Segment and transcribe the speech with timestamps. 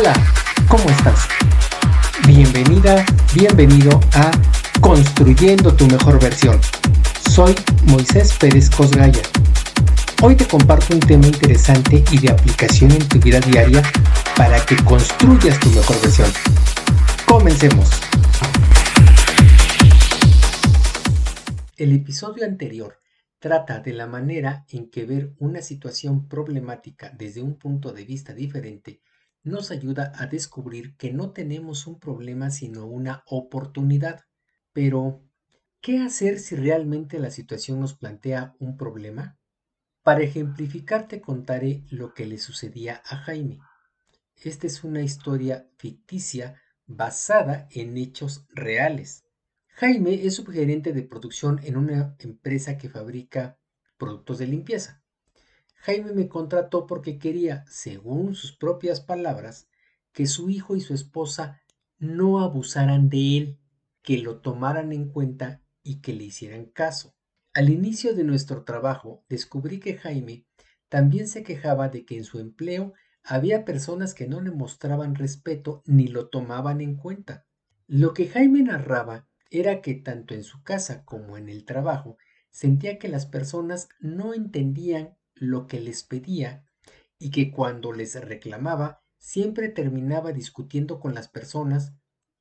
[0.00, 0.14] Hola,
[0.66, 1.28] ¿cómo estás?
[2.26, 4.30] Bienvenida, bienvenido a
[4.80, 6.58] Construyendo tu mejor versión.
[7.30, 9.20] Soy Moisés Pérez Cosgaya.
[10.22, 13.82] Hoy te comparto un tema interesante y de aplicación en tu vida diaria
[14.38, 16.30] para que construyas tu mejor versión.
[17.26, 17.90] Comencemos.
[21.76, 22.96] El episodio anterior
[23.38, 28.32] trata de la manera en que ver una situación problemática desde un punto de vista
[28.32, 29.02] diferente
[29.42, 34.22] nos ayuda a descubrir que no tenemos un problema sino una oportunidad.
[34.72, 35.22] Pero,
[35.80, 39.38] ¿qué hacer si realmente la situación nos plantea un problema?
[40.02, 43.60] Para ejemplificar te contaré lo que le sucedía a Jaime.
[44.36, 49.24] Esta es una historia ficticia basada en hechos reales.
[49.68, 53.58] Jaime es subgerente de producción en una empresa que fabrica
[53.96, 55.02] productos de limpieza.
[55.82, 59.66] Jaime me contrató porque quería, según sus propias palabras,
[60.12, 61.62] que su hijo y su esposa
[61.98, 63.58] no abusaran de él,
[64.02, 67.14] que lo tomaran en cuenta y que le hicieran caso.
[67.54, 70.46] Al inicio de nuestro trabajo descubrí que Jaime
[70.90, 72.92] también se quejaba de que en su empleo
[73.22, 77.46] había personas que no le mostraban respeto ni lo tomaban en cuenta.
[77.86, 82.18] Lo que Jaime narraba era que tanto en su casa como en el trabajo
[82.50, 86.64] sentía que las personas no entendían lo que les pedía
[87.18, 91.92] y que cuando les reclamaba siempre terminaba discutiendo con las personas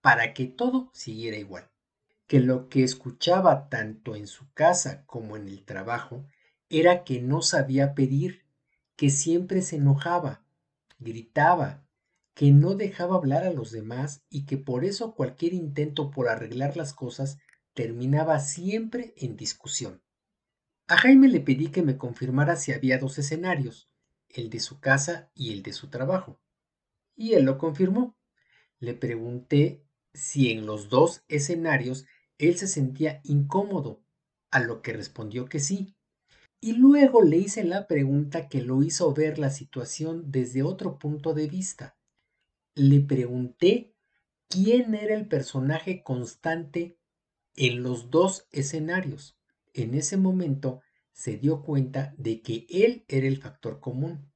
[0.00, 1.70] para que todo siguiera igual.
[2.26, 6.26] Que lo que escuchaba tanto en su casa como en el trabajo
[6.68, 8.44] era que no sabía pedir,
[8.96, 10.44] que siempre se enojaba,
[10.98, 11.86] gritaba,
[12.34, 16.76] que no dejaba hablar a los demás y que por eso cualquier intento por arreglar
[16.76, 17.38] las cosas
[17.72, 20.02] terminaba siempre en discusión.
[20.88, 23.90] A Jaime le pedí que me confirmara si había dos escenarios,
[24.28, 26.38] el de su casa y el de su trabajo.
[27.16, 28.16] Y él lo confirmó.
[28.78, 29.82] Le pregunté
[30.14, 32.06] si en los dos escenarios
[32.38, 34.04] él se sentía incómodo,
[34.52, 35.96] a lo que respondió que sí.
[36.60, 41.34] Y luego le hice la pregunta que lo hizo ver la situación desde otro punto
[41.34, 41.96] de vista.
[42.76, 43.96] Le pregunté
[44.48, 46.96] quién era el personaje constante
[47.56, 49.36] en los dos escenarios
[49.76, 50.80] en ese momento
[51.12, 54.30] se dio cuenta de que él era el factor común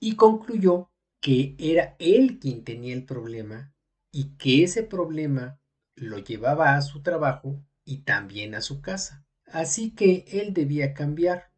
[0.00, 0.90] y concluyó
[1.20, 3.74] que era él quien tenía el problema
[4.12, 5.60] y que ese problema
[5.94, 9.26] lo llevaba a su trabajo y también a su casa.
[9.46, 11.50] Así que él debía cambiar.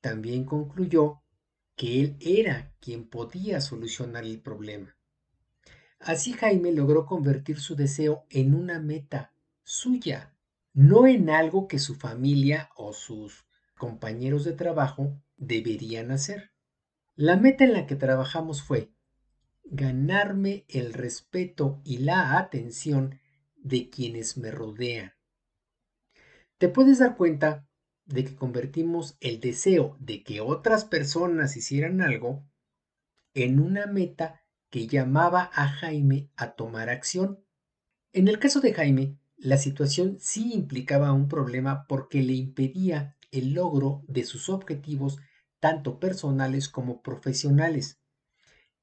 [0.00, 1.22] También concluyó
[1.74, 4.96] que él era quien podía solucionar el problema.
[5.98, 9.32] Así Jaime logró convertir su deseo en una meta
[9.64, 10.37] suya
[10.72, 13.46] no en algo que su familia o sus
[13.76, 16.52] compañeros de trabajo deberían hacer.
[17.14, 18.92] La meta en la que trabajamos fue
[19.64, 23.20] ganarme el respeto y la atención
[23.56, 25.12] de quienes me rodean.
[26.58, 27.68] Te puedes dar cuenta
[28.06, 32.44] de que convertimos el deseo de que otras personas hicieran algo
[33.34, 37.44] en una meta que llamaba a Jaime a tomar acción.
[38.12, 43.54] En el caso de Jaime, la situación sí implicaba un problema porque le impedía el
[43.54, 45.18] logro de sus objetivos
[45.60, 48.00] tanto personales como profesionales,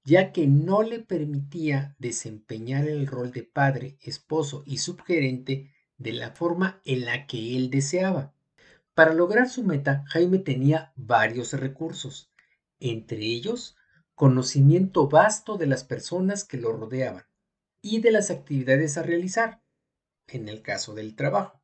[0.05, 6.31] ya que no le permitía desempeñar el rol de padre, esposo y subgerente de la
[6.31, 8.33] forma en la que él deseaba.
[8.93, 12.31] Para lograr su meta, Jaime tenía varios recursos,
[12.79, 13.75] entre ellos
[14.13, 17.25] conocimiento vasto de las personas que lo rodeaban
[17.81, 19.61] y de las actividades a realizar,
[20.27, 21.61] en el caso del trabajo.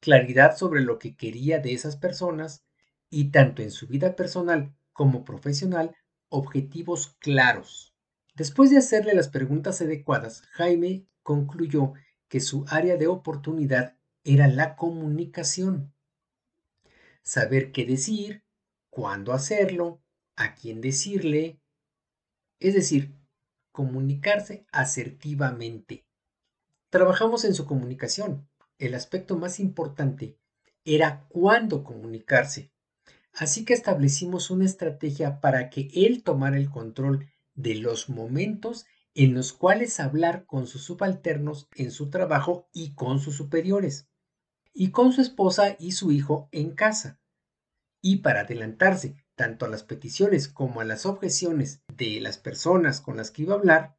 [0.00, 2.64] Claridad sobre lo que quería de esas personas
[3.10, 5.96] y tanto en su vida personal como profesional,
[6.28, 7.94] objetivos claros.
[8.34, 11.94] Después de hacerle las preguntas adecuadas, Jaime concluyó
[12.28, 15.94] que su área de oportunidad era la comunicación.
[17.22, 18.44] Saber qué decir,
[18.90, 20.02] cuándo hacerlo,
[20.36, 21.60] a quién decirle,
[22.58, 23.14] es decir,
[23.72, 26.05] comunicarse asertivamente.
[26.96, 28.48] Trabajamos en su comunicación.
[28.78, 30.38] El aspecto más importante
[30.82, 32.72] era cuándo comunicarse.
[33.34, 39.34] Así que establecimos una estrategia para que él tomara el control de los momentos en
[39.34, 44.08] los cuales hablar con sus subalternos en su trabajo y con sus superiores,
[44.72, 47.20] y con su esposa y su hijo en casa.
[48.00, 53.18] Y para adelantarse tanto a las peticiones como a las objeciones de las personas con
[53.18, 53.98] las que iba a hablar,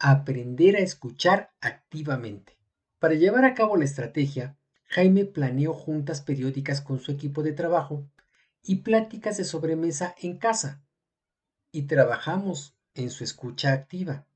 [0.00, 2.58] aprender a escuchar activamente.
[2.98, 4.56] Para llevar a cabo la estrategia,
[4.86, 8.08] Jaime planeó juntas periódicas con su equipo de trabajo
[8.62, 10.82] y pláticas de sobremesa en casa.
[11.70, 14.26] Y trabajamos en su escucha activa.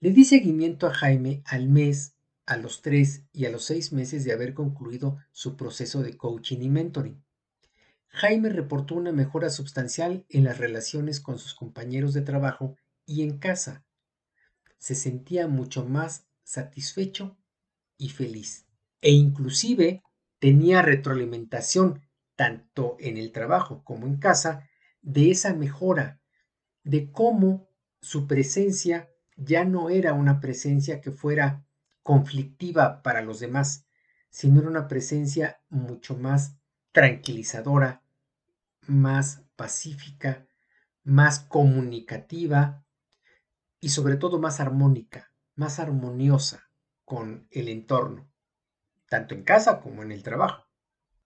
[0.00, 4.24] Le di seguimiento a Jaime al mes, a los tres y a los seis meses
[4.24, 7.22] de haber concluido su proceso de coaching y mentoring.
[8.08, 12.76] Jaime reportó una mejora sustancial en las relaciones con sus compañeros de trabajo
[13.06, 13.84] y en casa.
[14.82, 17.38] Se sentía mucho más satisfecho
[17.98, 18.66] y feliz.
[19.00, 20.02] E inclusive
[20.40, 22.02] tenía retroalimentación
[22.34, 24.68] tanto en el trabajo como en casa
[25.00, 26.20] de esa mejora,
[26.82, 27.68] de cómo
[28.00, 31.64] su presencia ya no era una presencia que fuera
[32.02, 33.86] conflictiva para los demás,
[34.30, 36.56] sino era una presencia mucho más
[36.90, 38.02] tranquilizadora,
[38.88, 40.48] más pacífica,
[41.04, 42.81] más comunicativa
[43.82, 46.70] y sobre todo más armónica, más armoniosa
[47.04, 48.32] con el entorno,
[49.10, 50.66] tanto en casa como en el trabajo.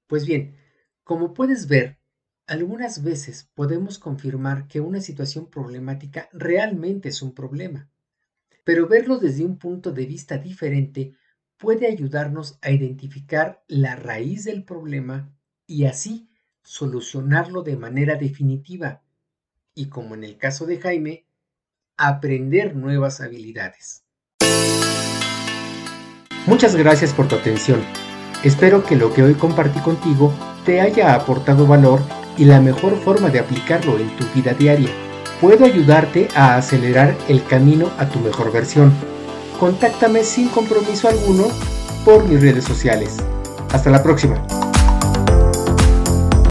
[0.08, 0.56] Pues bien,
[1.04, 2.00] como puedes ver,
[2.48, 7.88] algunas veces podemos confirmar que una situación problemática realmente es un problema
[8.66, 11.14] pero verlo desde un punto de vista diferente
[11.56, 15.32] puede ayudarnos a identificar la raíz del problema
[15.68, 16.28] y así
[16.64, 19.04] solucionarlo de manera definitiva
[19.72, 21.25] y, como en el caso de Jaime,
[21.96, 24.02] aprender nuevas habilidades.
[26.46, 27.80] Muchas gracias por tu atención.
[28.44, 30.32] Espero que lo que hoy compartí contigo
[30.64, 32.00] te haya aportado valor
[32.38, 34.90] y la mejor forma de aplicarlo en tu vida diaria
[35.40, 38.92] puedo ayudarte a acelerar el camino a tu mejor versión.
[39.58, 41.46] Contáctame sin compromiso alguno
[42.04, 43.16] por mis redes sociales.
[43.72, 44.65] Hasta la próxima.